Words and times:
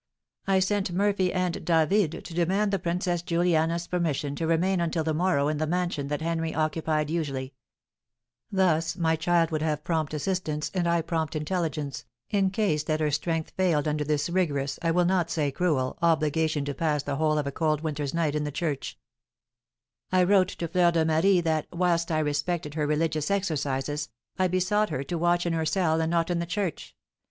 I 0.47 0.57
sent 0.61 0.91
Murphy 0.91 1.31
and 1.31 1.63
David 1.63 2.25
to 2.25 2.33
demand 2.33 2.73
the 2.73 2.79
Princess 2.79 3.21
Juliana's 3.21 3.85
permission 3.85 4.35
to 4.37 4.47
remain 4.47 4.81
until 4.81 5.03
the 5.03 5.13
morrow 5.13 5.47
in 5.47 5.59
the 5.59 5.67
mansion 5.67 6.07
that 6.07 6.23
Henry 6.23 6.55
occupied 6.55 7.11
usually; 7.11 7.53
thus 8.51 8.95
my 8.97 9.15
child 9.15 9.51
would 9.51 9.61
have 9.61 9.83
prompt 9.83 10.15
assistance, 10.15 10.71
and 10.73 10.87
I 10.87 11.03
prompt 11.03 11.35
intelligence, 11.35 12.03
in 12.31 12.49
case 12.49 12.81
that 12.85 12.99
her 12.99 13.11
strength 13.11 13.51
failed 13.51 13.87
under 13.87 14.03
this 14.03 14.27
rigorous, 14.27 14.79
I 14.81 14.89
will 14.89 15.05
not 15.05 15.29
say 15.29 15.51
cruel, 15.51 15.99
obligation 16.01 16.65
to 16.65 16.73
pass 16.73 17.03
the 17.03 17.17
whole 17.17 17.37
of 17.37 17.45
a 17.45 17.51
cold 17.51 17.81
winter's 17.81 18.11
night 18.15 18.33
in 18.33 18.43
the 18.43 18.49
church. 18.51 18.97
[Illustration: 20.11 20.23
"In 20.31 20.39
the 20.39 20.45
Church 20.45 20.61
in 20.63 20.67
Prayer" 20.69 20.85
Original 20.87 20.97
Etching 20.97 21.07
by 21.07 21.15
Mercier] 21.15 21.21
I 21.21 21.21
wrote 21.21 21.21
to 21.21 21.21
Fleur 21.21 21.21
de 21.21 21.21
Marie 21.21 21.41
that, 21.41 21.67
whilst 21.71 22.11
I 22.11 22.17
respected 22.25 22.73
her 22.73 22.87
religious 22.87 23.29
exercises, 23.29 24.09
I 24.39 24.47
besought 24.47 24.89
her 24.89 25.03
to 25.03 25.17
watch 25.19 25.45
in 25.45 25.53
her 25.53 25.65
cell 25.67 26.01
and 26.01 26.09
not 26.09 26.31
in 26.31 26.39
the 26.39 26.47
church. 26.47 26.95